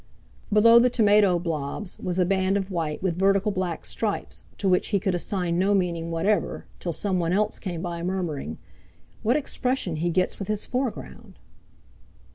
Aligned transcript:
Below 0.51 0.79
the 0.79 0.89
tomato 0.89 1.37
blobs 1.37 1.99
was 1.99 2.17
a 2.17 2.25
band 2.25 2.57
of 2.57 2.71
white 2.71 3.03
with 3.03 3.19
vertical 3.19 3.51
black 3.51 3.85
stripes, 3.85 4.45
to 4.57 4.67
which 4.67 4.87
he 4.87 4.99
could 4.99 5.13
assign 5.13 5.59
no 5.59 5.75
meaning 5.75 6.09
whatever, 6.09 6.65
till 6.79 6.91
some 6.91 7.19
one 7.19 7.33
else 7.33 7.59
came 7.59 7.83
by, 7.83 8.01
murmuring: 8.01 8.57
"What 9.21 9.37
expression 9.37 9.97
he 9.97 10.09
gets 10.09 10.39
with 10.39 10.47
his 10.47 10.65
foreground!" 10.65 11.37